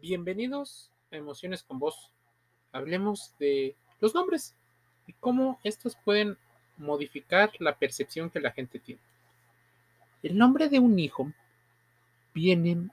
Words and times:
Bienvenidos 0.00 0.90
a 1.12 1.16
Emociones 1.16 1.62
con 1.62 1.78
Vos. 1.78 2.10
Hablemos 2.72 3.34
de 3.38 3.76
los 4.00 4.14
nombres 4.14 4.54
y 5.06 5.12
cómo 5.12 5.60
estos 5.62 5.96
pueden 5.96 6.36
modificar 6.78 7.52
la 7.60 7.76
percepción 7.76 8.30
que 8.30 8.40
la 8.40 8.50
gente 8.50 8.78
tiene. 8.78 9.00
El 10.22 10.36
nombre 10.36 10.68
de 10.68 10.78
un 10.78 10.98
hijo 10.98 11.32
viene 12.32 12.88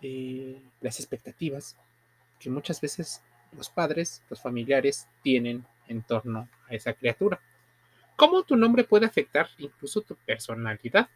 de 0.00 0.60
las 0.80 0.98
expectativas 0.98 1.76
que 2.40 2.50
muchas 2.50 2.80
veces 2.80 3.22
los 3.52 3.70
padres, 3.70 4.22
los 4.28 4.40
familiares 4.40 5.08
tienen 5.22 5.64
en 5.88 6.02
torno 6.02 6.48
a 6.68 6.74
esa 6.74 6.94
criatura. 6.94 7.40
¿Cómo 8.16 8.42
tu 8.42 8.56
nombre 8.56 8.84
puede 8.84 9.06
afectar 9.06 9.48
incluso 9.58 10.00
tu 10.00 10.16
personalidad? 10.16 11.08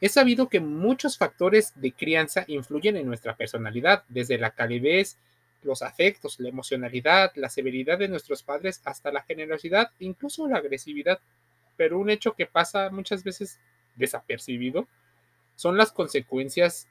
Es 0.00 0.12
sabido 0.12 0.48
que 0.48 0.60
muchos 0.60 1.18
factores 1.18 1.72
de 1.74 1.92
crianza 1.92 2.44
influyen 2.46 2.96
en 2.96 3.06
nuestra 3.06 3.36
personalidad, 3.36 4.04
desde 4.08 4.38
la 4.38 4.50
calidez, 4.52 5.18
los 5.62 5.82
afectos, 5.82 6.40
la 6.40 6.48
emocionalidad, 6.48 7.32
la 7.34 7.50
severidad 7.50 7.98
de 7.98 8.08
nuestros 8.08 8.42
padres 8.42 8.80
hasta 8.84 9.12
la 9.12 9.22
generosidad, 9.22 9.90
incluso 9.98 10.48
la 10.48 10.56
agresividad. 10.56 11.20
Pero 11.76 11.98
un 11.98 12.08
hecho 12.08 12.32
que 12.32 12.46
pasa 12.46 12.88
muchas 12.90 13.24
veces 13.24 13.58
desapercibido 13.96 14.88
son 15.54 15.76
las 15.76 15.92
consecuencias 15.92 16.88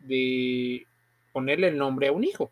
de 0.00 0.86
ponerle 1.32 1.68
el 1.68 1.78
nombre 1.78 2.08
a 2.08 2.12
un 2.12 2.24
hijo. 2.24 2.50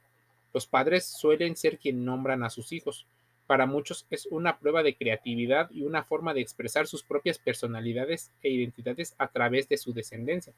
Los 0.55 0.67
padres 0.67 1.05
suelen 1.05 1.55
ser 1.55 1.79
quien 1.79 2.05
nombran 2.05 2.43
a 2.45 2.51
sus 2.51 2.73
hijos 2.73 3.07
para 3.53 3.67
muchos 3.67 4.07
es 4.09 4.25
una 4.31 4.57
prueba 4.57 4.83
de 4.83 4.95
creatividad 4.95 5.71
y 5.73 5.83
una 5.83 6.03
forma 6.03 6.33
de 6.33 6.41
expresar 6.41 6.87
sus 6.87 7.03
propias 7.03 7.37
personalidades 7.37 8.31
e 8.43 8.49
identidades 8.49 9.15
a 9.19 9.29
través 9.29 9.69
de 9.69 9.77
su 9.77 9.93
descendencia. 9.93 10.55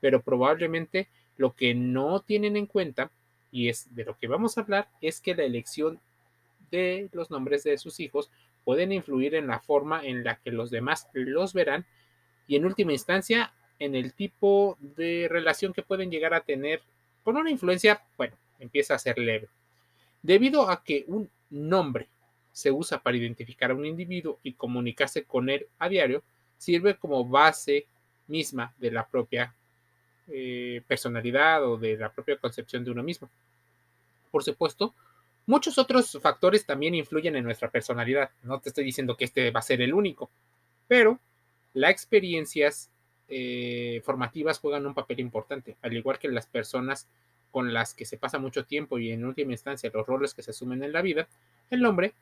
Pero 0.00 0.22
probablemente 0.22 1.08
lo 1.36 1.56
que 1.56 1.74
no 1.74 2.20
tienen 2.20 2.56
en 2.56 2.66
cuenta, 2.66 3.10
y 3.50 3.68
es 3.68 3.92
de 3.92 4.04
lo 4.04 4.16
que 4.16 4.28
vamos 4.28 4.56
a 4.56 4.60
hablar, 4.60 4.88
es 5.00 5.20
que 5.20 5.34
la 5.34 5.42
elección 5.42 5.98
de 6.70 7.08
los 7.10 7.28
nombres 7.28 7.64
de 7.64 7.76
sus 7.76 7.98
hijos 7.98 8.30
pueden 8.62 8.92
influir 8.92 9.34
en 9.34 9.48
la 9.48 9.58
forma 9.58 10.06
en 10.06 10.22
la 10.22 10.36
que 10.36 10.52
los 10.52 10.70
demás 10.70 11.08
los 11.14 11.54
verán 11.54 11.86
y 12.46 12.54
en 12.54 12.66
última 12.66 12.92
instancia 12.92 13.52
en 13.80 13.96
el 13.96 14.12
tipo 14.12 14.78
de 14.80 15.26
relación 15.28 15.72
que 15.72 15.82
pueden 15.82 16.08
llegar 16.08 16.34
a 16.34 16.42
tener 16.42 16.82
con 17.24 17.36
una 17.36 17.50
influencia, 17.50 18.00
bueno, 18.16 18.36
empieza 18.60 18.94
a 18.94 19.00
ser 19.00 19.18
leve. 19.18 19.48
Debido 20.22 20.70
a 20.70 20.84
que 20.84 21.04
un 21.08 21.28
nombre 21.50 22.06
se 22.58 22.72
usa 22.72 23.00
para 23.00 23.16
identificar 23.16 23.70
a 23.70 23.74
un 23.74 23.86
individuo 23.86 24.40
y 24.42 24.54
comunicarse 24.54 25.22
con 25.22 25.48
él 25.48 25.68
a 25.78 25.88
diario, 25.88 26.24
sirve 26.56 26.96
como 26.96 27.24
base 27.24 27.86
misma 28.26 28.74
de 28.78 28.90
la 28.90 29.06
propia 29.06 29.54
eh, 30.26 30.82
personalidad 30.88 31.64
o 31.64 31.76
de 31.76 31.96
la 31.96 32.10
propia 32.10 32.36
concepción 32.36 32.82
de 32.82 32.90
uno 32.90 33.04
mismo. 33.04 33.30
Por 34.32 34.42
supuesto, 34.42 34.92
muchos 35.46 35.78
otros 35.78 36.18
factores 36.20 36.66
también 36.66 36.96
influyen 36.96 37.36
en 37.36 37.44
nuestra 37.44 37.70
personalidad. 37.70 38.30
No 38.42 38.58
te 38.58 38.70
estoy 38.70 38.82
diciendo 38.82 39.16
que 39.16 39.26
este 39.26 39.52
va 39.52 39.60
a 39.60 39.62
ser 39.62 39.80
el 39.80 39.94
único, 39.94 40.28
pero 40.88 41.20
las 41.74 41.92
experiencias 41.92 42.90
eh, 43.28 44.02
formativas 44.04 44.58
juegan 44.58 44.84
un 44.84 44.94
papel 44.94 45.20
importante, 45.20 45.76
al 45.80 45.96
igual 45.96 46.18
que 46.18 46.26
las 46.26 46.48
personas 46.48 47.06
con 47.52 47.72
las 47.72 47.94
que 47.94 48.04
se 48.04 48.18
pasa 48.18 48.40
mucho 48.40 48.64
tiempo 48.64 48.98
y 48.98 49.12
en 49.12 49.24
última 49.24 49.52
instancia 49.52 49.92
los 49.94 50.04
roles 50.04 50.34
que 50.34 50.42
se 50.42 50.50
asumen 50.50 50.82
en 50.82 50.92
la 50.92 51.02
vida, 51.02 51.28
el 51.70 51.86
hombre 51.86 52.14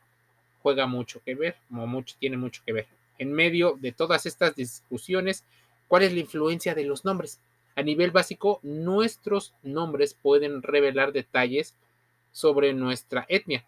juega 0.67 0.89
mucho 0.89 1.23
que 1.25 1.37
ver, 1.37 1.55
mucho, 1.69 2.17
tiene 2.19 2.37
mucho 2.37 2.61
que 2.67 2.73
ver. 2.73 2.89
En 3.19 3.33
medio 3.33 3.79
de 3.81 3.93
todas 3.93 4.27
estas 4.27 4.57
discusiones, 4.57 5.45
¿cuál 5.87 6.03
es 6.03 6.13
la 6.13 6.19
influencia 6.19 6.75
de 6.75 6.85
los 6.85 7.05
nombres? 7.05 7.39
A 7.77 7.83
nivel 7.83 8.11
básico, 8.11 8.59
nuestros 8.65 9.55
nombres 9.63 10.15
pueden 10.21 10.65
revelar 10.65 11.13
detalles 11.13 11.77
sobre 12.33 12.73
nuestra 12.73 13.27
etnia 13.29 13.65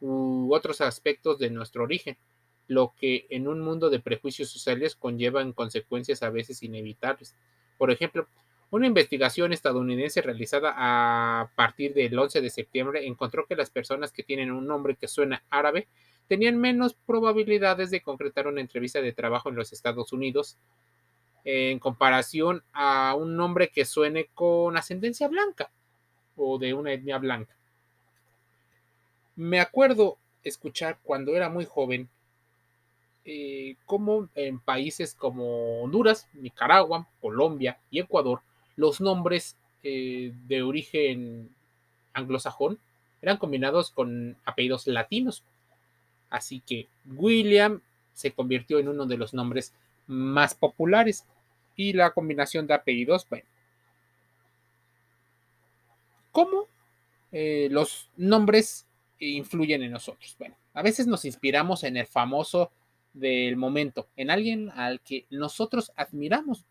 u 0.00 0.52
otros 0.52 0.80
aspectos 0.80 1.38
de 1.38 1.48
nuestro 1.48 1.84
origen, 1.84 2.16
lo 2.66 2.92
que 2.98 3.26
en 3.30 3.46
un 3.46 3.60
mundo 3.60 3.88
de 3.88 4.00
prejuicios 4.00 4.48
sociales 4.48 4.96
conllevan 4.96 5.52
consecuencias 5.52 6.24
a 6.24 6.30
veces 6.30 6.60
inevitables. 6.64 7.36
Por 7.78 7.92
ejemplo, 7.92 8.26
una 8.70 8.88
investigación 8.88 9.52
estadounidense 9.52 10.22
realizada 10.22 10.74
a 10.76 11.52
partir 11.54 11.94
del 11.94 12.18
11 12.18 12.40
de 12.40 12.50
septiembre 12.50 13.06
encontró 13.06 13.46
que 13.46 13.54
las 13.54 13.70
personas 13.70 14.10
que 14.10 14.24
tienen 14.24 14.50
un 14.50 14.66
nombre 14.66 14.96
que 14.96 15.06
suena 15.06 15.44
árabe 15.50 15.86
tenían 16.28 16.58
menos 16.58 16.94
probabilidades 17.06 17.90
de 17.90 18.00
concretar 18.00 18.46
una 18.46 18.60
entrevista 18.60 19.00
de 19.00 19.12
trabajo 19.12 19.48
en 19.48 19.56
los 19.56 19.72
Estados 19.72 20.12
Unidos 20.12 20.56
en 21.44 21.78
comparación 21.78 22.62
a 22.72 23.14
un 23.14 23.36
nombre 23.36 23.68
que 23.68 23.84
suene 23.84 24.28
con 24.34 24.76
ascendencia 24.76 25.28
blanca 25.28 25.70
o 26.36 26.58
de 26.58 26.74
una 26.74 26.92
etnia 26.92 27.18
blanca. 27.18 27.54
Me 29.36 29.60
acuerdo 29.60 30.18
escuchar 30.42 30.98
cuando 31.02 31.36
era 31.36 31.48
muy 31.48 31.64
joven 31.64 32.08
eh, 33.24 33.76
cómo 33.86 34.28
en 34.34 34.58
países 34.58 35.14
como 35.14 35.82
Honduras, 35.82 36.28
Nicaragua, 36.34 37.08
Colombia 37.20 37.78
y 37.90 38.00
Ecuador, 38.00 38.40
los 38.76 39.00
nombres 39.00 39.56
eh, 39.82 40.32
de 40.46 40.62
origen 40.62 41.50
anglosajón 42.12 42.78
eran 43.22 43.36
combinados 43.36 43.90
con 43.90 44.36
apellidos 44.44 44.86
latinos, 44.86 45.42
Así 46.30 46.60
que 46.60 46.88
William 47.04 47.80
se 48.12 48.32
convirtió 48.32 48.78
en 48.78 48.88
uno 48.88 49.06
de 49.06 49.16
los 49.16 49.34
nombres 49.34 49.72
más 50.06 50.54
populares 50.54 51.24
y 51.76 51.92
la 51.92 52.10
combinación 52.12 52.66
de 52.66 52.74
apellidos, 52.74 53.28
bueno. 53.28 53.46
¿Cómo 56.32 56.66
eh, 57.32 57.68
los 57.70 58.10
nombres 58.16 58.86
influyen 59.18 59.82
en 59.82 59.92
nosotros? 59.92 60.36
Bueno, 60.38 60.56
a 60.74 60.82
veces 60.82 61.06
nos 61.06 61.24
inspiramos 61.24 61.84
en 61.84 61.96
el 61.96 62.06
famoso 62.06 62.70
del 63.14 63.56
momento, 63.56 64.08
en 64.16 64.30
alguien 64.30 64.70
al 64.70 65.00
que 65.00 65.26
nosotros 65.30 65.92
admiramos. 65.96 66.66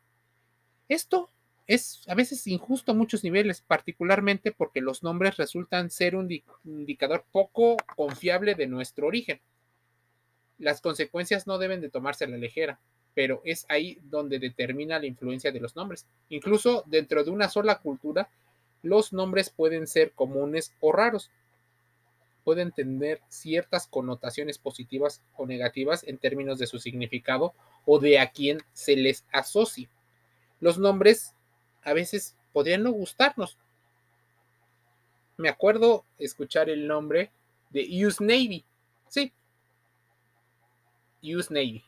Esto 0.87 1.29
es 1.67 2.03
a 2.07 2.15
veces 2.15 2.45
injusto 2.47 2.91
a 2.91 2.95
muchos 2.95 3.23
niveles, 3.23 3.61
particularmente 3.61 4.51
porque 4.51 4.81
los 4.81 5.03
nombres 5.03 5.37
resultan 5.37 5.89
ser 5.89 6.15
un 6.15 6.29
indicador 6.63 7.25
poco 7.31 7.77
confiable 7.95 8.55
de 8.55 8.67
nuestro 8.67 9.07
origen. 9.07 9.41
Las 10.57 10.79
consecuencias 10.81 11.47
no 11.47 11.57
deben 11.57 11.81
de 11.81 11.89
tomarse 11.89 12.25
a 12.25 12.27
la 12.27 12.37
ligera, 12.37 12.79
pero 13.13 13.41
es 13.45 13.65
ahí 13.69 13.97
donde 14.03 14.39
determina 14.39 14.99
la 14.99 15.07
influencia 15.07 15.51
de 15.51 15.59
los 15.59 15.75
nombres. 15.75 16.05
Incluso 16.29 16.83
dentro 16.85 17.23
de 17.23 17.31
una 17.31 17.49
sola 17.49 17.79
cultura, 17.79 18.29
los 18.83 19.11
nombres 19.11 19.49
pueden 19.49 19.87
ser 19.87 20.11
comunes 20.11 20.73
o 20.79 20.91
raros. 20.91 21.31
Pueden 22.43 22.71
tener 22.71 23.21
ciertas 23.27 23.87
connotaciones 23.87 24.59
positivas 24.59 25.23
o 25.35 25.47
negativas 25.47 26.03
en 26.03 26.19
términos 26.19 26.59
de 26.59 26.67
su 26.67 26.77
significado 26.77 27.55
o 27.85 27.99
de 27.99 28.19
a 28.19 28.29
quién 28.29 28.59
se 28.73 28.95
les 28.95 29.25
asocia. 29.31 29.89
Los 30.59 30.77
nombres 30.77 31.34
a 31.85 31.93
veces 31.93 32.35
podrían 32.51 32.83
no 32.83 32.91
gustarnos. 32.91 33.57
Me 35.37 35.49
acuerdo 35.49 36.03
escuchar 36.17 36.69
el 36.69 36.87
nombre 36.87 37.31
de 37.69 38.05
US 38.05 38.19
Navy. 38.19 38.65
Sí. 39.07 39.31
US 41.23 41.51
Navy. 41.51 41.83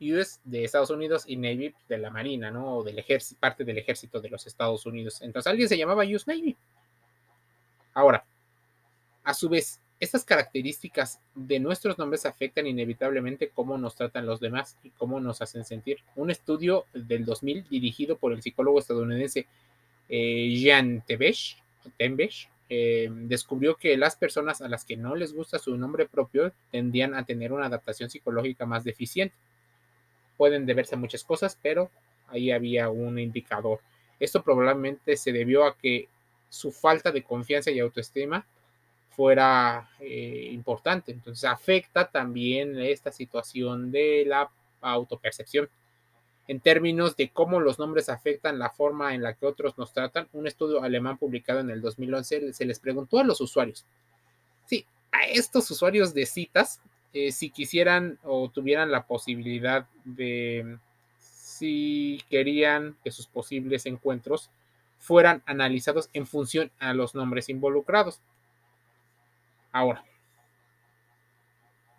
US 0.00 0.40
de 0.44 0.64
Estados 0.64 0.90
Unidos 0.90 1.24
y 1.26 1.36
Navy 1.36 1.74
de 1.88 1.98
la 1.98 2.10
Marina, 2.10 2.50
¿no? 2.50 2.76
O 2.78 2.84
del 2.84 2.98
ejército, 2.98 3.40
parte 3.40 3.64
del 3.64 3.78
ejército 3.78 4.20
de 4.20 4.28
los 4.28 4.46
Estados 4.46 4.86
Unidos. 4.86 5.22
Entonces 5.22 5.50
alguien 5.50 5.68
se 5.68 5.78
llamaba 5.78 6.04
US 6.04 6.26
Navy. 6.26 6.56
Ahora, 7.94 8.24
a 9.24 9.34
su 9.34 9.48
vez, 9.48 9.80
estas 10.00 10.24
características 10.24 11.20
de 11.34 11.58
nuestros 11.58 11.98
nombres 11.98 12.24
afectan 12.24 12.66
inevitablemente 12.66 13.50
cómo 13.50 13.78
nos 13.78 13.96
tratan 13.96 14.26
los 14.26 14.38
demás 14.38 14.76
y 14.84 14.90
cómo 14.90 15.18
nos 15.18 15.42
hacen 15.42 15.64
sentir. 15.64 15.98
Un 16.14 16.30
estudio 16.30 16.84
del 16.94 17.24
2000 17.24 17.68
dirigido 17.68 18.16
por 18.16 18.32
el 18.32 18.42
psicólogo 18.42 18.78
estadounidense 18.78 19.46
eh, 20.08 20.54
Jean 20.56 21.02
Tebesh, 21.06 21.58
eh, 22.70 23.08
descubrió 23.10 23.76
que 23.76 23.96
las 23.96 24.14
personas 24.14 24.60
a 24.60 24.68
las 24.68 24.84
que 24.84 24.96
no 24.96 25.16
les 25.16 25.32
gusta 25.32 25.58
su 25.58 25.76
nombre 25.76 26.06
propio 26.06 26.52
tendían 26.70 27.14
a 27.14 27.24
tener 27.24 27.52
una 27.52 27.66
adaptación 27.66 28.08
psicológica 28.08 28.66
más 28.66 28.84
deficiente. 28.84 29.34
Pueden 30.36 30.66
deberse 30.66 30.94
a 30.94 30.98
muchas 30.98 31.24
cosas, 31.24 31.58
pero 31.60 31.90
ahí 32.28 32.52
había 32.52 32.88
un 32.88 33.18
indicador. 33.18 33.80
Esto 34.20 34.42
probablemente 34.42 35.16
se 35.16 35.32
debió 35.32 35.64
a 35.64 35.76
que 35.76 36.08
su 36.48 36.70
falta 36.70 37.10
de 37.10 37.22
confianza 37.22 37.70
y 37.70 37.80
autoestima 37.80 38.46
fuera 39.18 39.90
eh, 39.98 40.48
importante. 40.52 41.10
Entonces 41.10 41.42
afecta 41.42 42.08
también 42.08 42.78
esta 42.78 43.10
situación 43.10 43.90
de 43.90 44.22
la 44.24 44.48
autopercepción. 44.80 45.68
En 46.46 46.60
términos 46.60 47.16
de 47.16 47.28
cómo 47.30 47.58
los 47.58 47.80
nombres 47.80 48.10
afectan 48.10 48.60
la 48.60 48.70
forma 48.70 49.16
en 49.16 49.24
la 49.24 49.34
que 49.34 49.44
otros 49.44 49.76
nos 49.76 49.92
tratan, 49.92 50.28
un 50.32 50.46
estudio 50.46 50.84
alemán 50.84 51.18
publicado 51.18 51.58
en 51.58 51.68
el 51.68 51.80
2011 51.80 52.52
se 52.52 52.64
les 52.64 52.78
preguntó 52.78 53.18
a 53.18 53.24
los 53.24 53.40
usuarios, 53.40 53.84
sí, 54.66 54.86
a 55.10 55.24
estos 55.26 55.68
usuarios 55.72 56.14
de 56.14 56.24
citas, 56.24 56.80
eh, 57.12 57.32
si 57.32 57.50
quisieran 57.50 58.20
o 58.22 58.48
tuvieran 58.48 58.92
la 58.92 59.08
posibilidad 59.08 59.88
de, 60.04 60.78
si 61.18 62.22
querían 62.30 62.96
que 63.02 63.10
sus 63.10 63.26
posibles 63.26 63.84
encuentros 63.84 64.48
fueran 65.00 65.42
analizados 65.44 66.08
en 66.12 66.28
función 66.28 66.70
a 66.78 66.94
los 66.94 67.16
nombres 67.16 67.48
involucrados. 67.48 68.20
Ahora, 69.72 70.04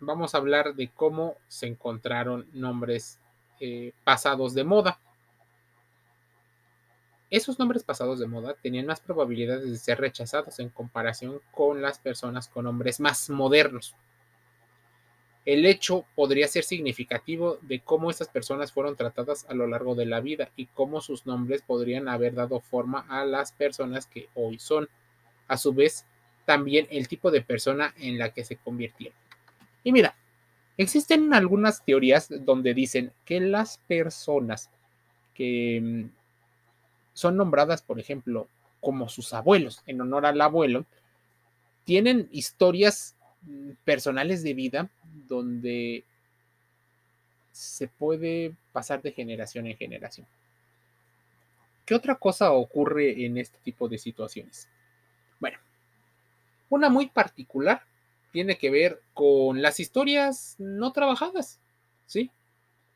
vamos 0.00 0.34
a 0.34 0.38
hablar 0.38 0.74
de 0.74 0.88
cómo 0.88 1.36
se 1.48 1.66
encontraron 1.66 2.46
nombres 2.52 3.18
eh, 3.60 3.92
pasados 4.04 4.54
de 4.54 4.64
moda. 4.64 4.98
Esos 7.30 7.60
nombres 7.60 7.84
pasados 7.84 8.18
de 8.18 8.26
moda 8.26 8.56
tenían 8.60 8.86
más 8.86 9.00
probabilidades 9.00 9.70
de 9.70 9.76
ser 9.76 10.00
rechazados 10.00 10.58
en 10.58 10.68
comparación 10.68 11.40
con 11.52 11.80
las 11.80 11.98
personas 11.98 12.48
con 12.48 12.64
nombres 12.64 12.98
más 12.98 13.30
modernos. 13.30 13.94
El 15.46 15.64
hecho 15.64 16.04
podría 16.16 16.48
ser 16.48 16.64
significativo 16.64 17.58
de 17.62 17.80
cómo 17.80 18.10
estas 18.10 18.28
personas 18.28 18.72
fueron 18.72 18.96
tratadas 18.96 19.46
a 19.48 19.54
lo 19.54 19.66
largo 19.66 19.94
de 19.94 20.06
la 20.06 20.20
vida 20.20 20.50
y 20.56 20.66
cómo 20.66 21.00
sus 21.00 21.24
nombres 21.24 21.62
podrían 21.62 22.08
haber 22.08 22.34
dado 22.34 22.60
forma 22.60 23.06
a 23.08 23.24
las 23.24 23.52
personas 23.52 24.06
que 24.06 24.28
hoy 24.34 24.58
son. 24.58 24.88
A 25.48 25.56
su 25.56 25.72
vez, 25.72 26.06
también 26.44 26.86
el 26.90 27.08
tipo 27.08 27.30
de 27.30 27.42
persona 27.42 27.94
en 27.98 28.18
la 28.18 28.32
que 28.32 28.44
se 28.44 28.56
convirtieron. 28.56 29.16
Y 29.84 29.92
mira, 29.92 30.14
existen 30.76 31.32
algunas 31.34 31.84
teorías 31.84 32.28
donde 32.44 32.74
dicen 32.74 33.12
que 33.24 33.40
las 33.40 33.78
personas 33.86 34.70
que 35.34 35.80
mm, 35.80 36.10
son 37.12 37.36
nombradas, 37.36 37.82
por 37.82 37.98
ejemplo, 37.98 38.48
como 38.80 39.08
sus 39.08 39.32
abuelos, 39.32 39.82
en 39.86 40.00
honor 40.00 40.26
al 40.26 40.40
abuelo, 40.40 40.86
tienen 41.84 42.28
historias 42.32 43.16
mm, 43.42 43.70
personales 43.84 44.42
de 44.42 44.54
vida 44.54 44.90
donde 45.28 46.04
se 47.52 47.88
puede 47.88 48.54
pasar 48.72 49.02
de 49.02 49.12
generación 49.12 49.66
en 49.66 49.76
generación. 49.76 50.26
¿Qué 51.84 51.94
otra 51.94 52.14
cosa 52.14 52.52
ocurre 52.52 53.24
en 53.24 53.36
este 53.36 53.58
tipo 53.64 53.88
de 53.88 53.98
situaciones? 53.98 54.68
Una 56.70 56.88
muy 56.88 57.08
particular 57.08 57.82
tiene 58.32 58.56
que 58.56 58.70
ver 58.70 59.02
con 59.12 59.60
las 59.60 59.80
historias 59.80 60.54
no 60.58 60.92
trabajadas, 60.92 61.60
¿sí? 62.06 62.30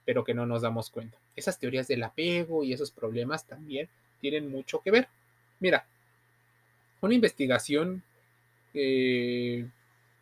Pero 0.06 0.24
que 0.24 0.32
no 0.32 0.46
nos 0.46 0.62
damos 0.62 0.90
cuenta. 0.90 1.18
Esas 1.36 1.58
teorías 1.58 1.88
del 1.88 2.04
apego 2.04 2.64
y 2.64 2.72
esos 2.72 2.90
problemas 2.90 3.46
también 3.46 3.88
tienen 4.20 4.50
mucho 4.50 4.80
que 4.80 4.90
ver. 4.90 5.08
Mira, 5.60 5.86
una 7.00 7.14
investigación 7.14 8.02
eh, 8.72 9.66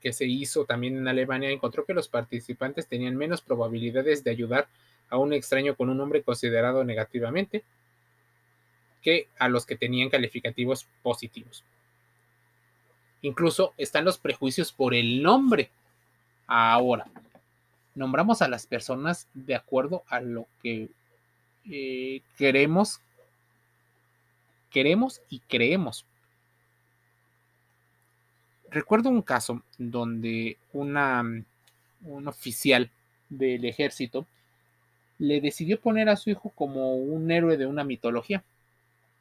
que 0.01 0.13
se 0.13 0.27
hizo 0.27 0.65
también 0.65 0.97
en 0.97 1.07
Alemania 1.07 1.51
encontró 1.51 1.85
que 1.85 1.95
los 1.95 2.09
participantes 2.09 2.89
tenían 2.89 3.17
menos 3.17 3.41
probabilidades 3.41 4.25
de 4.25 4.31
ayudar 4.31 4.67
a 5.11 5.19
un 5.19 5.33
extraño 5.33 5.77
con 5.77 5.91
un 5.91 5.99
nombre 5.99 6.23
considerado 6.23 6.85
negativamente 6.85 7.63
que 9.03 9.29
a 9.39 9.49
los 9.49 9.67
que 9.67 9.77
tenían 9.77 10.09
calificativos 10.09 10.87
positivos. 11.03 11.65
Incluso 13.23 13.73
están 13.79 14.05
los 14.05 14.19
prejuicios 14.19 14.73
por 14.73 14.95
el 14.95 15.23
nombre. 15.23 15.71
Ahora, 16.47 17.07
nombramos 17.95 18.43
a 18.43 18.49
las 18.49 18.67
personas 18.67 19.29
de 19.33 19.55
acuerdo 19.55 20.03
a 20.09 20.21
lo 20.21 20.47
que 20.63 20.89
eh, 21.71 22.21
queremos, 22.37 23.01
queremos 24.71 25.21
y 25.31 25.39
creemos. 25.41 26.05
Recuerdo 28.71 29.11
un 29.11 29.23
caso 29.23 29.63
donde 29.79 30.57
un 30.73 31.47
oficial 32.27 32.91
del 33.29 33.65
ejército 33.65 34.27
le 35.19 35.41
decidió 35.41 35.79
poner 35.79 36.09
a 36.09 36.17
su 36.17 36.31
hijo 36.31 36.51
como 36.51 36.97
un 36.97 37.31
héroe 37.31 37.57
de 37.57 37.67
una 37.67 37.85
mitología. 37.85 38.43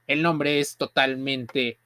El 0.07 0.23
nombre 0.23 0.59
es 0.59 0.77
totalmente 0.77 1.77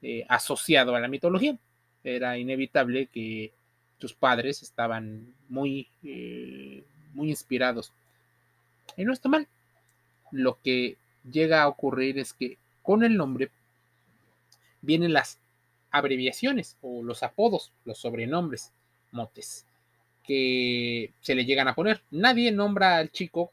eh, 0.00 0.24
asociado 0.28 0.94
a 0.94 1.00
la 1.00 1.08
mitología. 1.08 1.58
Era 2.04 2.38
inevitable 2.38 3.06
que 3.06 3.52
tus 3.98 4.14
padres 4.14 4.62
estaban 4.62 5.34
muy, 5.48 5.88
eh, 6.04 6.84
muy 7.14 7.30
inspirados. 7.30 7.92
Y 8.96 9.04
no 9.04 9.12
está 9.12 9.28
mal. 9.28 9.48
Lo 10.30 10.58
que 10.62 10.96
llega 11.30 11.62
a 11.62 11.68
ocurrir 11.68 12.18
es 12.18 12.32
que 12.32 12.58
con 12.82 13.02
el 13.02 13.16
nombre 13.16 13.50
vienen 14.82 15.12
las 15.12 15.40
abreviaciones 15.90 16.76
o 16.80 17.02
los 17.02 17.24
apodos, 17.24 17.72
los 17.84 17.98
sobrenombres, 17.98 18.72
motes, 19.10 19.66
que 20.22 21.12
se 21.20 21.34
le 21.34 21.44
llegan 21.44 21.66
a 21.66 21.74
poner. 21.74 22.02
Nadie 22.12 22.52
nombra 22.52 22.98
al 22.98 23.10
chico 23.10 23.50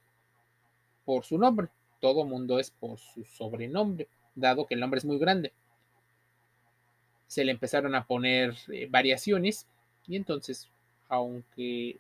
por 1.05 1.25
su 1.25 1.39
nombre, 1.39 1.69
todo 1.99 2.25
mundo 2.25 2.59
es 2.59 2.69
por 2.69 2.99
su 2.99 3.23
sobrenombre, 3.23 4.07
dado 4.35 4.67
que 4.67 4.75
el 4.75 4.79
nombre 4.79 4.99
es 4.99 5.05
muy 5.05 5.17
grande 5.17 5.53
se 7.35 7.43
le 7.43 7.51
empezaron 7.51 7.95
a 7.95 8.05
poner 8.05 8.55
eh, 8.69 8.87
variaciones 8.89 9.67
y 10.07 10.15
entonces, 10.15 10.69
aunque 11.09 11.97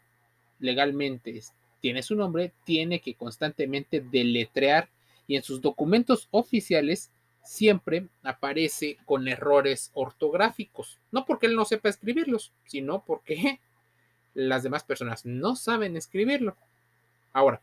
legalmente 0.61 1.41
tiene 1.81 2.01
su 2.03 2.15
nombre, 2.15 2.53
tiene 2.63 3.01
que 3.01 3.15
constantemente 3.15 3.99
deletrear 3.99 4.87
y 5.27 5.35
en 5.35 5.43
sus 5.43 5.59
documentos 5.59 6.29
oficiales 6.31 7.11
siempre 7.43 8.07
aparece 8.23 8.97
con 9.03 9.27
errores 9.27 9.91
ortográficos. 9.93 10.99
No 11.11 11.25
porque 11.25 11.47
él 11.47 11.57
no 11.57 11.65
sepa 11.65 11.89
escribirlos, 11.89 12.53
sino 12.67 13.03
porque 13.03 13.59
las 14.35 14.63
demás 14.63 14.85
personas 14.85 15.25
no 15.25 15.57
saben 15.57 15.97
escribirlo. 15.97 16.55
Ahora, 17.33 17.59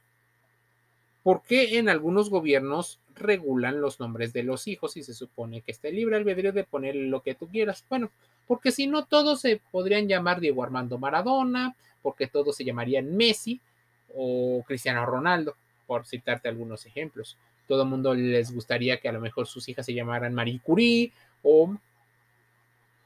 ¿por 1.23 1.41
qué 1.43 1.79
en 1.79 1.89
algunos 1.89 2.29
gobiernos 2.29 3.01
regulan 3.23 3.81
los 3.81 4.01
nombres 4.01 4.33
de 4.33 4.43
los 4.43 4.69
hijos 4.69 4.97
y 4.97 5.03
se 5.03 5.15
supone 5.15 5.61
que 5.63 5.73
está 5.73 5.89
libre 5.89 6.17
albedrío 6.17 6.53
de 6.53 6.65
poner 6.65 6.95
lo 6.95 7.23
que 7.23 7.35
tú 7.35 7.49
quieras. 7.49 7.85
Bueno, 7.89 8.11
porque 8.47 8.73
si 8.73 8.87
no 8.87 9.05
todos 9.05 9.41
se 9.41 9.61
podrían 9.71 10.09
llamar 10.09 10.41
Diego 10.41 10.63
Armando 10.63 10.99
Maradona, 10.99 11.75
porque 12.03 12.27
todos 12.27 12.57
se 12.57 12.65
llamarían 12.65 13.17
Messi 13.17 13.61
o 14.15 14.63
Cristiano 14.67 15.07
Ronaldo, 15.07 15.55
por 15.87 16.07
citarte 16.07 16.49
algunos 16.49 16.85
ejemplos. 16.87 17.37
Todo 17.69 17.83
el 17.83 17.89
mundo 17.89 18.15
les 18.15 18.53
gustaría 18.53 18.99
que 18.99 19.09
a 19.09 19.13
lo 19.13 19.21
mejor 19.21 19.47
sus 19.47 19.69
hijas 19.69 19.87
se 19.87 19.95
llamaran 19.95 20.35
Marie 20.35 20.61
Curie 20.63 21.13
o, 21.43 21.77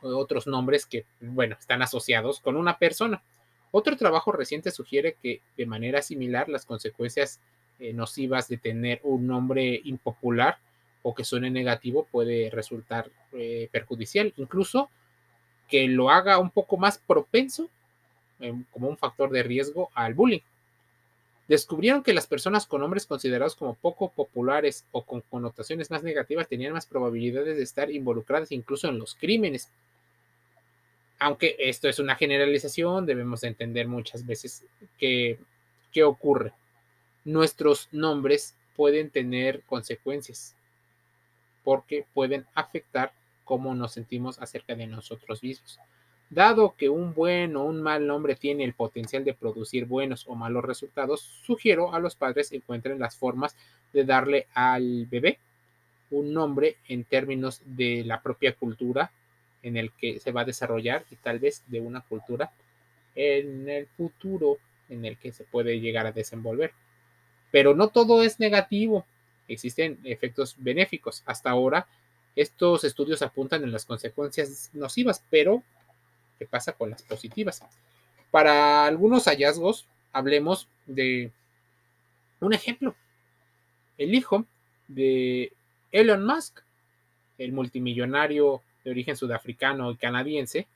otros 0.03 0.47
nombres 0.47 0.87
que, 0.87 1.05
bueno, 1.21 1.57
están 1.59 1.83
asociados 1.83 2.41
con 2.41 2.57
una 2.57 2.79
persona. 2.79 3.23
Otro 3.71 3.97
trabajo 3.97 4.33
reciente 4.33 4.71
sugiere 4.71 5.17
que 5.23 5.41
de 5.57 5.67
manera 5.67 6.01
similar 6.01 6.49
las 6.49 6.65
consecuencias 6.65 7.41
eh, 7.79 7.93
nocivas 7.93 8.49
de 8.49 8.57
tener 8.57 9.01
un 9.03 9.27
nombre 9.27 9.83
impopular 9.85 10.57
o 11.03 11.15
que 11.15 11.25
suene 11.25 11.51
negativo 11.51 12.07
puede 12.11 12.49
resultar 12.51 13.11
eh, 13.33 13.69
perjudicial, 13.71 14.33
incluso 14.39 14.89
que 15.69 15.87
lo 15.87 16.09
haga 16.09 16.39
un 16.39 16.51
poco 16.51 16.79
más 16.79 16.97
propenso 16.97 17.69
em, 18.41 18.65
como 18.71 18.89
un 18.89 18.97
factor 18.97 19.31
de 19.31 19.43
riesgo 19.43 19.91
al 19.95 20.15
bullying. 20.15 20.41
Descubrieron 21.49 22.03
que 22.03 22.15
las 22.15 22.27
personas 22.27 22.67
con 22.67 22.81
nombres 22.81 23.05
considerados 23.05 23.55
como 23.55 23.75
poco 23.75 24.09
populares 24.09 24.87
o 24.91 25.03
con 25.03 25.21
connotaciones 25.21 25.91
más 25.91 26.03
negativas 26.03 26.49
tenían 26.49 26.73
más 26.73 26.87
probabilidades 26.87 27.59
de 27.59 27.63
estar 27.63 27.91
involucradas 27.91 28.53
incluso 28.53 28.89
en 28.89 28.99
los 28.99 29.15
crímenes. 29.17 29.69
Aunque 31.19 31.57
esto 31.59 31.91
es 31.91 31.99
una 31.99 32.17
generalización, 32.17 33.05
debemos 33.05 33.45
entender 33.45 33.87
muchas 33.87 34.25
veces 34.25 34.65
qué 34.99 35.39
ocurre 36.03 36.55
nuestros 37.27 37.89
nombres 37.91 38.55
pueden 38.77 39.11
tener 39.11 39.63
consecuencias 39.63 40.55
porque 41.65 42.07
pueden 42.15 42.47
afectar 42.55 43.13
cómo 43.45 43.75
nos 43.75 43.93
sentimos 43.93 44.39
acerca 44.41 44.77
de 44.77 44.87
nosotros 44.87 45.43
mismos. 45.43 45.81
Dado 46.31 46.75
que 46.77 46.89
un 46.89 47.15
buen 47.15 47.57
o 47.57 47.65
un 47.65 47.83
mal 47.83 48.07
nombre 48.07 48.37
tiene 48.37 48.63
el 48.63 48.75
potencial 48.75 49.25
de 49.25 49.35
producir 49.35 49.87
buenos 49.87 50.25
o 50.29 50.37
malos 50.37 50.65
resultados, 50.65 51.21
sugiero 51.21 51.93
a 51.93 51.99
los 51.99 52.15
padres 52.15 52.53
encuentren 52.53 53.01
las 53.01 53.17
formas 53.17 53.57
de 53.93 54.05
darle 54.05 54.47
al 54.55 55.07
bebé 55.07 55.39
un 56.11 56.33
nombre 56.33 56.77
en 56.87 57.03
términos 57.03 57.61
de 57.65 58.05
la 58.05 58.23
propia 58.23 58.55
cultura 58.55 59.11
en 59.65 59.77
el 59.77 59.91
que 59.91 60.21
se 60.21 60.31
va 60.31 60.43
a 60.43 60.45
desarrollar 60.45 61.05
y 61.11 61.17
tal 61.17 61.41
vez 61.41 61.65
de 61.67 61.81
una 61.81 62.03
cultura 62.03 62.53
en 63.17 63.69
el 63.69 63.89
futuro 63.89 64.59
en 64.89 65.05
el 65.05 65.17
que 65.17 65.33
se 65.33 65.43
puede 65.43 65.81
llegar 65.81 66.07
a 66.07 66.13
desenvolver. 66.13 66.73
Pero 67.51 67.75
no 67.75 67.89
todo 67.89 68.23
es 68.23 68.41
negativo, 68.41 69.07
existen 69.49 69.99
efectos 70.05 70.57
benéficos. 70.59 71.23
Hasta 71.27 71.51
ahora, 71.51 71.87
estos 72.35 72.85
estudios 72.85 73.23
apuntan 73.23 73.63
en 73.65 73.73
las 73.73 73.85
consecuencias 73.85 74.71
nocivas, 74.73 75.25
pero 75.31 75.63
¿qué 76.39 76.47
pasa 76.47 76.73
con 76.73 76.91
las 76.91 77.03
positivas? 77.03 77.63
Para 78.31 78.87
algunos 78.87 79.25
hallazgos, 79.25 79.87
hablemos 80.13 80.69
de 80.87 81.31
un 82.41 82.53
ejemplo. 82.53 82.95
El 83.97 84.15
hijo 84.15 84.45
de 84.89 85.53
Elon 85.93 86.27
Musk, 86.27 86.61
el 87.39 87.53
multimillonario 87.53 88.63
de 88.85 88.91
origen 88.91 89.17
sudafricano 89.17 89.91
y 89.91 89.97
canadiense, 89.97 90.67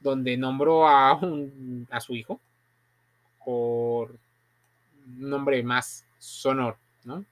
donde 0.00 0.36
nombró 0.36 0.86
a, 0.86 1.14
un, 1.14 1.86
a 1.90 2.00
su 2.00 2.14
hijo 2.14 2.40
por 3.44 4.16
nombre 5.06 5.62
más 5.62 6.06
sonoro, 6.18 6.78
¿no? 7.04 7.24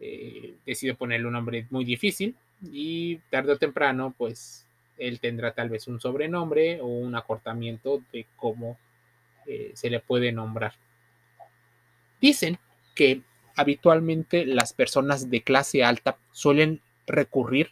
eh, 0.00 0.56
decide 0.66 0.94
ponerle 0.94 1.26
un 1.26 1.34
nombre 1.34 1.66
muy 1.70 1.84
difícil 1.84 2.34
y 2.62 3.18
tarde 3.30 3.52
o 3.52 3.58
temprano, 3.58 4.14
pues 4.16 4.66
él 4.98 5.20
tendrá 5.20 5.52
tal 5.52 5.68
vez 5.68 5.86
un 5.86 6.00
sobrenombre 6.00 6.80
o 6.80 6.86
un 6.86 7.14
acortamiento 7.14 8.02
de 8.12 8.26
cómo 8.36 8.78
eh, 9.46 9.72
se 9.74 9.90
le 9.90 10.00
puede 10.00 10.32
nombrar. 10.32 10.74
Dicen 12.20 12.58
que 12.94 13.22
habitualmente 13.56 14.46
las 14.46 14.72
personas 14.72 15.30
de 15.30 15.42
clase 15.42 15.84
alta 15.84 16.16
suelen 16.32 16.80
recurrir 17.06 17.70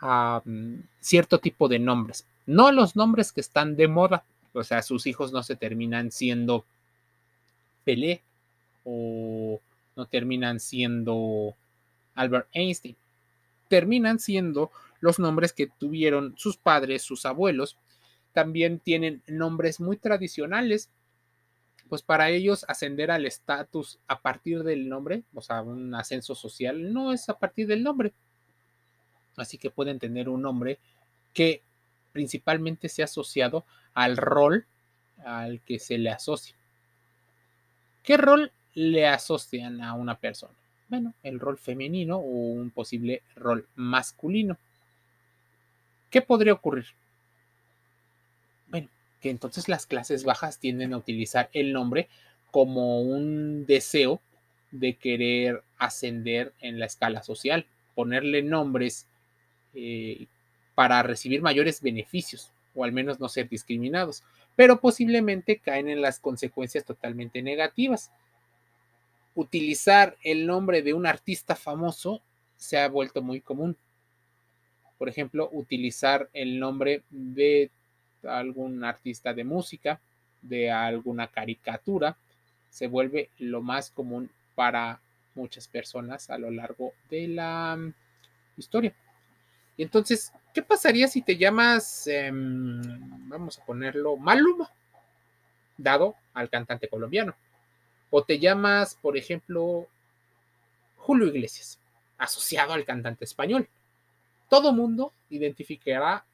a 0.00 0.42
mm, 0.44 0.80
cierto 1.00 1.38
tipo 1.38 1.68
de 1.68 1.78
nombres, 1.78 2.26
no 2.46 2.72
los 2.72 2.94
nombres 2.94 3.32
que 3.32 3.40
están 3.40 3.76
de 3.76 3.88
moda, 3.88 4.24
o 4.52 4.62
sea, 4.62 4.82
sus 4.82 5.06
hijos 5.06 5.32
no 5.32 5.42
se 5.42 5.56
terminan 5.56 6.10
siendo 6.10 6.66
Pelé 7.84 8.22
o 8.84 9.60
no 9.96 10.06
terminan 10.06 10.60
siendo 10.60 11.54
Albert 12.14 12.48
Einstein, 12.52 12.96
terminan 13.68 14.18
siendo 14.18 14.70
los 15.00 15.18
nombres 15.18 15.52
que 15.52 15.66
tuvieron 15.66 16.34
sus 16.36 16.56
padres, 16.56 17.02
sus 17.02 17.26
abuelos. 17.26 17.76
También 18.32 18.78
tienen 18.78 19.22
nombres 19.26 19.80
muy 19.80 19.96
tradicionales, 19.96 20.90
pues 21.88 22.02
para 22.02 22.30
ellos 22.30 22.64
ascender 22.68 23.10
al 23.10 23.26
estatus 23.26 23.98
a 24.08 24.20
partir 24.20 24.64
del 24.64 24.88
nombre, 24.88 25.22
o 25.34 25.42
sea, 25.42 25.62
un 25.62 25.94
ascenso 25.94 26.34
social, 26.34 26.92
no 26.92 27.12
es 27.12 27.28
a 27.28 27.38
partir 27.38 27.66
del 27.66 27.82
nombre. 27.82 28.12
Así 29.36 29.58
que 29.58 29.70
pueden 29.70 29.98
tener 29.98 30.28
un 30.28 30.42
nombre 30.42 30.78
que 31.32 31.62
principalmente 32.12 32.88
sea 32.88 33.04
asociado 33.06 33.64
al 33.92 34.16
rol 34.16 34.66
al 35.24 35.60
que 35.60 35.78
se 35.78 35.98
le 35.98 36.10
asocia. 36.10 36.56
¿Qué 38.04 38.18
rol 38.18 38.52
le 38.74 39.08
asocian 39.08 39.80
a 39.82 39.94
una 39.94 40.16
persona? 40.16 40.52
Bueno, 40.88 41.14
el 41.22 41.40
rol 41.40 41.58
femenino 41.58 42.18
o 42.18 42.28
un 42.28 42.70
posible 42.70 43.22
rol 43.34 43.66
masculino. 43.74 44.58
¿Qué 46.10 46.20
podría 46.20 46.52
ocurrir? 46.52 46.84
Bueno, 48.68 48.88
que 49.20 49.30
entonces 49.30 49.68
las 49.68 49.86
clases 49.86 50.22
bajas 50.22 50.58
tienden 50.58 50.92
a 50.92 50.98
utilizar 50.98 51.48
el 51.54 51.72
nombre 51.72 52.08
como 52.50 53.00
un 53.00 53.64
deseo 53.66 54.20
de 54.70 54.94
querer 54.94 55.62
ascender 55.78 56.52
en 56.60 56.78
la 56.78 56.86
escala 56.86 57.22
social, 57.22 57.64
ponerle 57.94 58.42
nombres 58.42 59.06
eh, 59.72 60.26
para 60.74 61.02
recibir 61.02 61.40
mayores 61.40 61.80
beneficios 61.80 62.50
o 62.74 62.84
al 62.84 62.92
menos 62.92 63.18
no 63.18 63.28
ser 63.28 63.48
discriminados, 63.48 64.22
pero 64.56 64.80
posiblemente 64.80 65.58
caen 65.58 65.88
en 65.88 66.00
las 66.00 66.20
consecuencias 66.20 66.84
totalmente 66.84 67.42
negativas 67.42 68.10
utilizar 69.34 70.16
el 70.22 70.46
nombre 70.46 70.82
de 70.82 70.94
un 70.94 71.06
artista 71.06 71.56
famoso 71.56 72.22
se 72.56 72.78
ha 72.78 72.88
vuelto 72.88 73.22
muy 73.22 73.40
común. 73.40 73.76
Por 74.96 75.08
ejemplo, 75.08 75.48
utilizar 75.52 76.30
el 76.32 76.58
nombre 76.58 77.02
de 77.10 77.70
algún 78.22 78.84
artista 78.84 79.34
de 79.34 79.44
música, 79.44 80.00
de 80.40 80.70
alguna 80.70 81.26
caricatura, 81.26 82.16
se 82.70 82.86
vuelve 82.86 83.30
lo 83.38 83.60
más 83.60 83.90
común 83.90 84.30
para 84.54 85.00
muchas 85.34 85.66
personas 85.66 86.30
a 86.30 86.38
lo 86.38 86.50
largo 86.50 86.92
de 87.10 87.28
la 87.28 87.76
mm, 87.76 87.92
historia. 88.56 88.94
Y 89.76 89.82
entonces, 89.82 90.32
¿qué 90.54 90.62
pasaría 90.62 91.08
si 91.08 91.20
te 91.20 91.36
llamas, 91.36 92.06
em, 92.06 92.80
vamos 93.28 93.58
a 93.58 93.64
ponerlo, 93.64 94.16
Maluma, 94.16 94.70
dado 95.76 96.14
al 96.32 96.48
cantante 96.48 96.88
colombiano? 96.88 97.34
O 98.10 98.22
te 98.22 98.38
llamas, 98.38 98.94
por 98.94 99.16
ejemplo, 99.16 99.88
Julio 100.96 101.26
Iglesias, 101.26 101.80
asociado 102.16 102.72
al 102.72 102.84
cantante 102.84 103.24
español. 103.24 103.68
Todo 104.48 104.72
mundo 104.72 105.12
identificará 105.28 106.24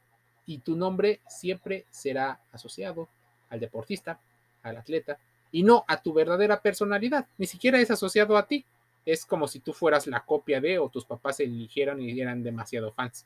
y 0.44 0.58
tu 0.58 0.76
nombre 0.76 1.20
siempre 1.26 1.86
será 1.90 2.40
asociado 2.52 3.08
al 3.48 3.58
deportista, 3.58 4.20
al 4.62 4.76
atleta, 4.76 5.18
y 5.50 5.62
no 5.62 5.84
a 5.88 6.02
tu 6.02 6.12
verdadera 6.12 6.60
personalidad. 6.60 7.26
Ni 7.38 7.46
siquiera 7.46 7.80
es 7.80 7.90
asociado 7.90 8.36
a 8.36 8.46
ti. 8.46 8.64
Es 9.06 9.24
como 9.24 9.48
si 9.48 9.60
tú 9.60 9.72
fueras 9.72 10.06
la 10.06 10.20
copia 10.20 10.60
de 10.60 10.78
o 10.78 10.90
tus 10.90 11.06
papás 11.06 11.38
se 11.38 11.44
eligieran 11.44 12.00
y 12.00 12.20
eran 12.20 12.42
demasiado 12.42 12.92
fans. 12.92 13.24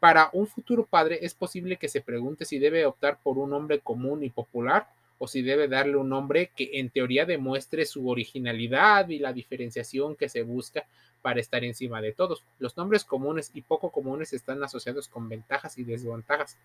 Para 0.00 0.30
un 0.32 0.46
futuro 0.46 0.86
padre 0.86 1.18
es 1.22 1.34
posible 1.34 1.76
que 1.76 1.88
se 1.88 2.00
pregunte 2.00 2.46
si 2.46 2.58
debe 2.58 2.86
optar 2.86 3.18
por 3.22 3.36
un 3.36 3.50
nombre 3.50 3.80
común 3.80 4.24
y 4.24 4.30
popular 4.30 4.88
o 5.18 5.28
si 5.28 5.42
debe 5.42 5.68
darle 5.68 5.96
un 5.96 6.08
nombre 6.08 6.50
que 6.56 6.70
en 6.80 6.88
teoría 6.88 7.26
demuestre 7.26 7.84
su 7.84 8.08
originalidad 8.08 9.10
y 9.10 9.18
la 9.18 9.34
diferenciación 9.34 10.16
que 10.16 10.30
se 10.30 10.42
busca 10.42 10.86
para 11.20 11.40
estar 11.40 11.62
encima 11.62 12.00
de 12.00 12.12
todos. 12.12 12.42
Los 12.58 12.78
nombres 12.78 13.04
comunes 13.04 13.50
y 13.52 13.60
poco 13.60 13.90
comunes 13.90 14.32
están 14.32 14.64
asociados 14.64 15.08
con 15.08 15.28
ventajas 15.28 15.76
y 15.76 15.84
desventajas, 15.84 16.56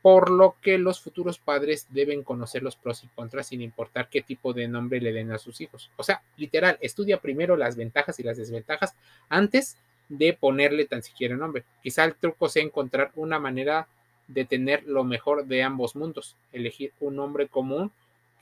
por 0.00 0.30
lo 0.30 0.54
que 0.62 0.78
los 0.78 1.00
futuros 1.00 1.40
padres 1.40 1.88
deben 1.90 2.22
conocer 2.22 2.62
los 2.62 2.76
pros 2.76 3.02
y 3.02 3.08
contras 3.08 3.48
sin 3.48 3.60
importar 3.60 4.08
qué 4.08 4.22
tipo 4.22 4.52
de 4.52 4.68
nombre 4.68 5.00
le 5.00 5.12
den 5.12 5.32
a 5.32 5.38
sus 5.38 5.60
hijos. 5.60 5.90
O 5.96 6.04
sea, 6.04 6.22
literal, 6.36 6.78
estudia 6.80 7.20
primero 7.20 7.56
las 7.56 7.74
ventajas 7.74 8.20
y 8.20 8.22
las 8.22 8.36
desventajas 8.36 8.94
antes 9.28 9.76
de 10.18 10.34
ponerle 10.34 10.84
tan 10.84 11.02
siquiera 11.02 11.36
nombre. 11.36 11.64
Quizá 11.82 12.04
el 12.04 12.14
truco 12.14 12.48
sea 12.48 12.62
encontrar 12.62 13.12
una 13.14 13.38
manera 13.38 13.88
de 14.28 14.44
tener 14.44 14.84
lo 14.84 15.04
mejor 15.04 15.46
de 15.46 15.62
ambos 15.62 15.96
mundos, 15.96 16.36
elegir 16.52 16.92
un 17.00 17.16
nombre 17.16 17.48
común 17.48 17.90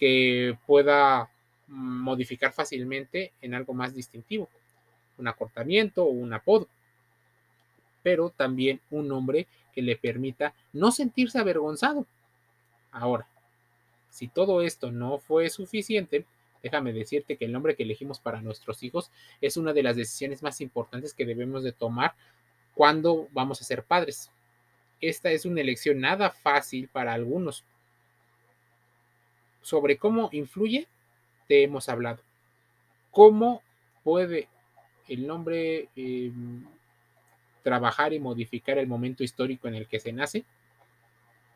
que 0.01 0.59
pueda 0.67 1.31
modificar 1.69 2.53
fácilmente 2.53 3.33
en 3.41 3.55
algo 3.55 3.73
más 3.73 3.95
distintivo, 3.95 4.49
un 5.17 5.29
acortamiento 5.29 6.05
o 6.05 6.11
un 6.11 6.33
apodo, 6.33 6.67
pero 8.03 8.31
también 8.31 8.81
un 8.91 9.07
nombre 9.07 9.47
que 9.73 9.83
le 9.83 9.95
permita 9.95 10.55
no 10.73 10.91
sentirse 10.91 11.39
avergonzado. 11.39 12.05
Ahora, 12.91 13.29
si 14.11 14.27
todo 14.27 14.63
esto 14.63 14.91
no 14.91 15.19
fue 15.19 15.51
suficiente, 15.51 16.25
déjame 16.63 16.93
decirte 16.93 17.37
que 17.37 17.45
el 17.45 17.53
nombre 17.53 17.77
que 17.77 17.83
elegimos 17.83 18.21
para 18.21 18.43
nuestros 18.43 18.83
hijos 18.83 19.11
es 19.41 19.57
una 19.57 19.73
de 19.73 19.83
las 19.83 19.97
decisiones 19.97 20.43
más 20.43 20.61
importantes 20.61 21.15
que 21.15 21.27
debemos 21.27 21.63
de 21.63 21.73
tomar 21.73 22.15
cuando 22.75 23.29
vamos 23.33 23.61
a 23.61 23.65
ser 23.65 23.85
padres 23.85 24.31
esta 25.01 25.31
es 25.31 25.47
una 25.47 25.61
elección 25.61 26.01
nada 26.01 26.31
fácil 26.31 26.89
para 26.89 27.15
algunos. 27.15 27.65
Sobre 29.63 29.97
cómo 29.97 30.29
influye, 30.33 30.89
te 31.49 31.63
hemos 31.63 31.89
hablado. 31.89 32.23
¿Cómo 33.11 33.63
puede 34.05 34.49
el 35.09 35.27
nombre 35.27 35.89
em, 35.97 36.65
trabajar 37.63 38.13
y 38.13 38.21
modificar 38.21 38.79
el 38.79 38.87
momento 38.87 39.25
histórico 39.25 39.69
en 39.69 39.75
el 39.75 39.89
que 39.89 40.01
se 40.01 40.13
nace? 40.13 40.45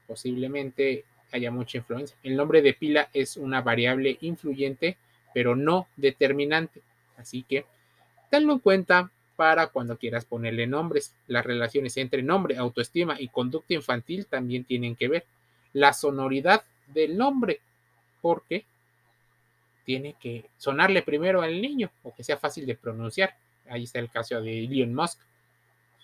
Posiblemente 0.07 1.05
haya 1.35 1.51
mucha 1.51 1.79
influencia. 1.79 2.17
El 2.23 2.37
nombre 2.37 2.63
de 2.63 2.75
pila 2.75 3.11
es 3.13 3.37
una 3.37 3.61
variable 3.61 4.17
influyente, 4.21 4.97
pero 5.35 5.57
no 5.57 5.89
determinante. 5.97 6.81
Así 7.17 7.43
que 7.43 7.67
tenlo 8.31 8.53
en 8.53 8.59
cuenta 8.61 9.11
para 9.35 9.67
cuando 9.67 9.99
quieras 9.99 10.25
ponerle 10.25 10.69
nombres. 10.69 11.13
Las 11.27 11.45
relaciones 11.45 11.97
entre 11.97 12.23
nombre, 12.23 12.57
autoestima 12.57 13.21
y 13.21 13.29
conducta 13.29 13.75
infantil 13.75 14.27
también 14.27 14.65
tienen 14.65 14.95
que 14.95 15.09
ver. 15.09 15.25
La 15.73 15.93
sonoridad 15.93 16.63
del 16.87 17.17
nombre, 17.17 17.61
porque 18.23 18.65
tiene 19.85 20.15
que 20.21 20.47
sonarle 20.57 21.03
primero 21.03 21.43
al 21.43 21.61
niño 21.61 21.91
o 22.05 22.15
que 22.15 22.23
sea 22.23 22.37
fácil 22.37 22.65
de 22.65 22.77
pronunciar. 22.77 23.35
Ahí 23.69 23.85
está 23.85 23.99
el 23.99 24.09
caso 24.09 24.41
de 24.41 24.65
Elon 24.65 24.95
Musk. 24.95 25.19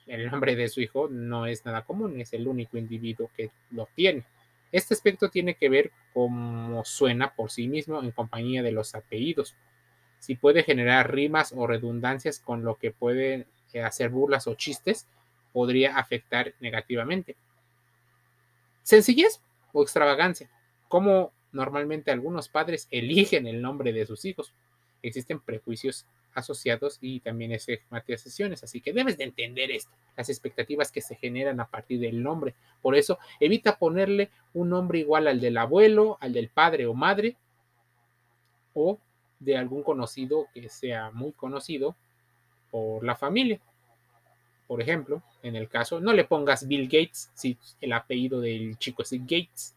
El 0.09 0.29
nombre 0.29 0.57
de 0.57 0.69
su 0.69 0.81
hijo 0.81 1.09
no 1.09 1.47
es 1.47 1.65
nada 1.65 1.83
común, 1.83 2.21
es 2.21 2.33
el 2.33 2.49
único 2.49 2.77
individuo 2.77 3.31
que 3.37 3.51
lo 3.71 3.89
tiene. 3.95 4.25
Este 4.73 4.95
aspecto 4.95 5.29
tiene 5.31 5.55
que 5.55 5.69
ver 5.69 5.91
cómo 6.15 6.85
suena 6.85 7.35
por 7.35 7.51
sí 7.51 7.69
mismo 7.69 8.03
en 8.03 8.13
compañía 8.13 8.63
de 8.63 8.73
los 8.73 8.95
apellidos 8.95 9.57
si 10.21 10.35
puede 10.37 10.63
generar 10.63 11.13
rimas 11.13 11.53
o 11.57 11.67
redundancias 11.67 12.39
con 12.39 12.63
lo 12.63 12.77
que 12.77 12.93
puede 12.93 13.47
eh, 13.73 13.83
hacer 13.83 14.11
burlas 14.11 14.47
o 14.47 14.55
chistes, 14.55 15.09
podría 15.53 15.97
afectar 15.97 16.55
negativamente. 16.61 17.37
Sencillez 18.83 19.41
o 19.73 19.83
extravagancia. 19.83 20.51
Como 20.89 21.33
normalmente 21.53 22.11
algunos 22.11 22.49
padres 22.49 22.87
eligen 22.91 23.47
el 23.47 23.63
nombre 23.63 23.93
de 23.93 24.07
sus 24.07 24.25
hijos. 24.27 24.53
Existen 25.03 25.41
prejuicios 25.41 26.07
asociados 26.35 26.99
y 27.01 27.21
también 27.21 27.53
estigmatizaciones, 27.53 28.63
así 28.63 28.81
que 28.81 28.93
debes 28.93 29.19
de 29.19 29.25
entender 29.25 29.71
esto, 29.71 29.91
las 30.17 30.29
expectativas 30.29 30.93
que 30.93 31.01
se 31.01 31.17
generan 31.17 31.61
a 31.61 31.67
partir 31.67 32.01
del 32.01 32.23
nombre. 32.23 32.55
Por 32.83 32.95
eso, 32.95 33.19
evita 33.41 33.79
ponerle 33.79 34.31
un 34.55 34.71
nombre 34.71 34.99
igual 34.99 35.29
al 35.29 35.41
del 35.41 35.57
abuelo, 35.57 36.19
al 36.21 36.33
del 36.33 36.49
padre 36.49 36.87
o 36.87 36.95
madre, 36.95 37.37
o 38.75 38.99
de 39.39 39.57
algún 39.57 39.83
conocido 39.83 40.47
que 40.55 40.69
sea 40.69 41.11
muy 41.11 41.33
conocido 41.33 41.97
por 42.71 43.05
la 43.05 43.17
familia. 43.17 43.61
Por 44.67 44.81
ejemplo, 44.81 45.23
en 45.43 45.57
el 45.57 45.69
caso, 45.69 46.01
no 46.01 46.13
le 46.13 46.25
pongas 46.25 46.69
Bill 46.69 46.85
Gates 46.85 47.31
si 47.35 47.59
el 47.81 47.93
apellido 47.93 48.41
del 48.41 48.79
chico 48.79 49.03
es 49.03 49.11
Gates. 49.13 49.75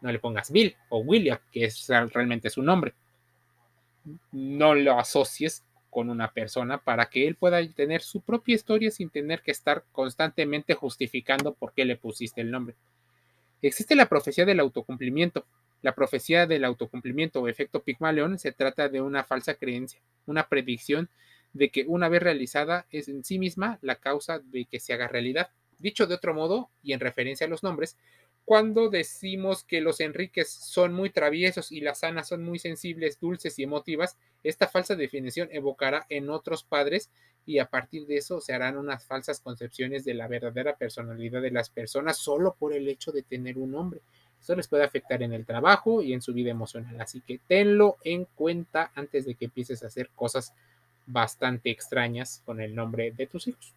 No 0.00 0.10
le 0.10 0.18
pongas 0.18 0.50
Bill 0.50 0.74
o 0.88 0.98
William, 0.98 1.38
que 1.52 1.66
es 1.66 1.86
realmente 1.88 2.50
su 2.50 2.62
nombre. 2.62 2.94
No 4.30 4.74
lo 4.74 4.98
asocies 4.98 5.62
con 5.90 6.08
una 6.08 6.32
persona 6.32 6.78
para 6.78 7.06
que 7.06 7.26
él 7.26 7.36
pueda 7.36 7.66
tener 7.68 8.00
su 8.00 8.22
propia 8.22 8.54
historia 8.54 8.90
sin 8.90 9.10
tener 9.10 9.42
que 9.42 9.50
estar 9.50 9.84
constantemente 9.92 10.74
justificando 10.74 11.52
por 11.52 11.72
qué 11.74 11.84
le 11.84 11.96
pusiste 11.96 12.40
el 12.40 12.50
nombre. 12.50 12.74
Existe 13.60 13.94
la 13.94 14.06
profecía 14.06 14.44
del 14.44 14.60
autocumplimiento. 14.60 15.44
La 15.82 15.94
profecía 15.94 16.46
del 16.46 16.64
autocumplimiento 16.64 17.40
o 17.40 17.48
efecto 17.48 17.82
Pigmalión 17.82 18.38
se 18.38 18.52
trata 18.52 18.88
de 18.88 19.00
una 19.00 19.24
falsa 19.24 19.54
creencia, 19.54 20.00
una 20.26 20.48
predicción 20.48 21.08
de 21.52 21.68
que 21.68 21.84
una 21.86 22.08
vez 22.08 22.22
realizada 22.22 22.86
es 22.90 23.08
en 23.08 23.24
sí 23.24 23.38
misma 23.38 23.78
la 23.82 23.96
causa 23.96 24.38
de 24.38 24.64
que 24.64 24.80
se 24.80 24.92
haga 24.94 25.08
realidad. 25.08 25.50
Dicho 25.78 26.06
de 26.06 26.14
otro 26.14 26.32
modo, 26.32 26.70
y 26.82 26.92
en 26.92 27.00
referencia 27.00 27.46
a 27.46 27.50
los 27.50 27.62
nombres, 27.62 27.96
cuando 28.44 28.90
decimos 28.90 29.64
que 29.64 29.80
los 29.80 30.00
Enriques 30.00 30.50
son 30.50 30.92
muy 30.92 31.10
traviesos 31.10 31.70
y 31.70 31.80
las 31.80 32.02
Anas 32.04 32.28
son 32.28 32.44
muy 32.44 32.58
sensibles, 32.58 33.20
dulces 33.20 33.58
y 33.58 33.62
emotivas, 33.62 34.16
esta 34.42 34.66
falsa 34.66 34.96
definición 34.96 35.48
evocará 35.52 36.06
en 36.08 36.28
otros 36.28 36.64
padres 36.64 37.10
y 37.46 37.58
a 37.58 37.66
partir 37.66 38.06
de 38.06 38.16
eso 38.16 38.40
se 38.40 38.52
harán 38.52 38.76
unas 38.76 39.04
falsas 39.04 39.40
concepciones 39.40 40.04
de 40.04 40.14
la 40.14 40.28
verdadera 40.28 40.76
personalidad 40.76 41.42
de 41.42 41.50
las 41.50 41.70
personas 41.70 42.16
solo 42.18 42.54
por 42.58 42.72
el 42.72 42.88
hecho 42.88 43.12
de 43.12 43.22
tener 43.22 43.58
un 43.58 43.72
nombre. 43.72 44.00
Esto 44.40 44.56
les 44.56 44.66
puede 44.66 44.84
afectar 44.84 45.22
en 45.22 45.32
el 45.32 45.46
trabajo 45.46 46.02
y 46.02 46.12
en 46.12 46.20
su 46.20 46.32
vida 46.32 46.50
emocional, 46.50 47.00
así 47.00 47.20
que 47.20 47.38
tenlo 47.46 47.96
en 48.02 48.24
cuenta 48.24 48.90
antes 48.94 49.24
de 49.24 49.36
que 49.36 49.44
empieces 49.44 49.82
a 49.82 49.86
hacer 49.86 50.10
cosas 50.16 50.52
bastante 51.06 51.70
extrañas 51.70 52.42
con 52.44 52.60
el 52.60 52.74
nombre 52.74 53.12
de 53.12 53.26
tus 53.26 53.46
hijos. 53.46 53.72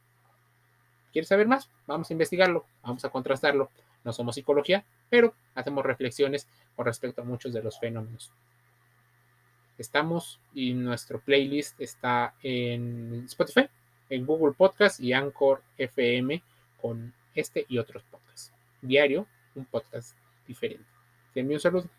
¿Quieres 1.14 1.30
saber 1.30 1.48
más? 1.48 1.70
Vamos 1.86 2.10
a 2.10 2.14
investigarlo, 2.14 2.66
vamos 2.82 3.06
a 3.06 3.10
contrastarlo. 3.10 3.70
No 4.06 4.14
somos 4.14 4.36
psicología, 4.36 4.86
pero 5.10 5.34
hacemos 5.56 5.84
reflexiones 5.86 6.48
con 6.76 6.86
respecto 6.86 7.22
a 7.22 7.26
muchos 7.26 7.52
de 7.52 7.62
los 7.62 7.80
fenómenos. 7.80 8.32
Estamos 9.78 10.40
y 10.54 10.74
nuestro 10.74 11.20
playlist 11.20 11.82
está 11.82 12.36
en 12.42 13.26
Spotify, 13.26 13.68
en 14.10 14.26
Google 14.26 14.54
Podcast 14.54 15.02
y 15.02 15.12
Anchor 15.12 15.62
FM 15.78 16.42
con 16.82 17.14
este 17.34 17.66
y 17.68 17.78
otros 17.78 18.04
podcasts. 18.04 18.54
Diario, 18.82 19.28
un 19.56 19.66
podcast 19.66 20.16
diferente. 20.48 20.86
Te 21.34 21.42
envío 21.42 21.58
un 21.58 21.62
saludo. 21.62 21.90